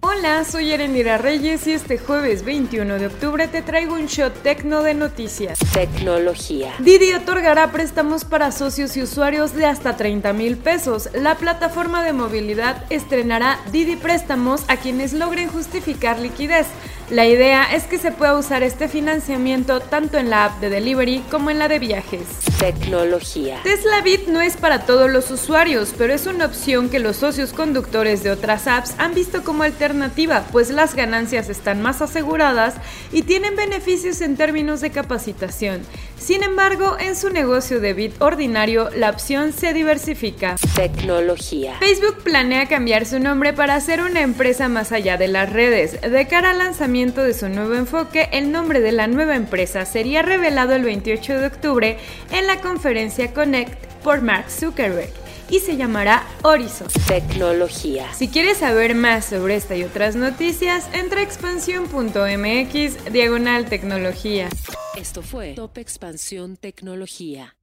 Hola, 0.00 0.44
soy 0.44 0.70
Erenira 0.70 1.18
Reyes 1.18 1.66
y 1.66 1.72
este 1.72 1.98
jueves 1.98 2.44
21 2.44 3.00
de 3.00 3.08
octubre 3.08 3.48
te 3.48 3.62
traigo 3.62 3.94
un 3.94 4.06
shot 4.06 4.32
tecno 4.42 4.84
de 4.84 4.94
noticias. 4.94 5.58
Tecnología. 5.72 6.72
Didi 6.78 7.14
otorgará 7.14 7.72
préstamos 7.72 8.24
para 8.24 8.52
socios 8.52 8.96
y 8.96 9.02
usuarios 9.02 9.54
de 9.54 9.66
hasta 9.66 9.96
30 9.96 10.32
mil 10.34 10.56
pesos. 10.56 11.08
La 11.14 11.34
plataforma 11.34 12.04
de 12.04 12.12
movilidad 12.12 12.84
estrenará 12.90 13.58
Didi 13.72 13.96
Préstamos 13.96 14.62
a 14.68 14.76
quienes 14.76 15.12
logren 15.14 15.48
justificar 15.48 16.20
liquidez. 16.20 16.68
La 17.10 17.26
idea 17.26 17.74
es 17.74 17.84
que 17.84 17.98
se 17.98 18.12
pueda 18.12 18.38
usar 18.38 18.62
este 18.62 18.86
financiamiento 18.86 19.80
tanto 19.80 20.16
en 20.16 20.30
la 20.30 20.44
app 20.44 20.60
de 20.60 20.70
delivery 20.70 21.24
como 21.28 21.50
en 21.50 21.58
la 21.58 21.66
de 21.66 21.80
viajes. 21.80 22.22
Tecnología. 22.58 23.60
Tesla 23.62 24.00
Bit 24.00 24.26
no 24.26 24.40
es 24.40 24.56
para 24.56 24.84
todos 24.84 25.08
los 25.08 25.30
usuarios, 25.30 25.94
pero 25.96 26.12
es 26.12 26.26
una 26.26 26.46
opción 26.46 26.88
que 26.88 26.98
los 26.98 27.16
socios 27.16 27.52
conductores 27.52 28.24
de 28.24 28.32
otras 28.32 28.66
apps 28.66 28.94
han 28.98 29.14
visto 29.14 29.44
como 29.44 29.62
alternativa, 29.62 30.44
pues 30.50 30.70
las 30.70 30.96
ganancias 30.96 31.50
están 31.50 31.80
más 31.80 32.02
aseguradas 32.02 32.74
y 33.12 33.22
tienen 33.22 33.54
beneficios 33.54 34.20
en 34.22 34.36
términos 34.36 34.80
de 34.80 34.90
capacitación. 34.90 35.82
Sin 36.18 36.42
embargo, 36.42 36.96
en 36.98 37.14
su 37.14 37.30
negocio 37.30 37.78
de 37.78 37.92
Bit 37.92 38.20
ordinario, 38.20 38.90
la 38.90 39.10
opción 39.10 39.52
se 39.52 39.72
diversifica. 39.72 40.56
Tecnología. 40.78 41.74
Facebook 41.80 42.22
planea 42.22 42.66
cambiar 42.66 43.04
su 43.04 43.18
nombre 43.18 43.52
para 43.52 43.80
ser 43.80 44.00
una 44.00 44.20
empresa 44.20 44.68
más 44.68 44.92
allá 44.92 45.16
de 45.16 45.26
las 45.26 45.52
redes. 45.52 46.00
De 46.00 46.28
cara 46.28 46.50
al 46.50 46.58
lanzamiento 46.58 47.24
de 47.24 47.34
su 47.34 47.48
nuevo 47.48 47.74
enfoque, 47.74 48.28
el 48.30 48.52
nombre 48.52 48.78
de 48.78 48.92
la 48.92 49.08
nueva 49.08 49.34
empresa 49.34 49.84
sería 49.84 50.22
revelado 50.22 50.76
el 50.76 50.84
28 50.84 51.40
de 51.40 51.46
octubre 51.48 51.98
en 52.30 52.46
la 52.46 52.60
conferencia 52.60 53.34
Connect 53.34 53.74
por 54.04 54.22
Mark 54.22 54.52
Zuckerberg 54.52 55.10
y 55.50 55.58
se 55.58 55.76
llamará 55.76 56.24
Horizon. 56.42 56.86
Tecnología. 57.08 58.06
Si 58.14 58.28
quieres 58.28 58.58
saber 58.58 58.94
más 58.94 59.24
sobre 59.24 59.56
esta 59.56 59.74
y 59.74 59.82
otras 59.82 60.14
noticias, 60.14 60.88
entra 60.94 61.18
a 61.18 61.24
expansión.mx 61.24 63.12
diagonal 63.12 63.64
tecnología. 63.64 64.48
Esto 64.96 65.22
fue 65.22 65.54
Top 65.54 65.76
Expansión 65.76 66.56
Tecnología. 66.56 67.57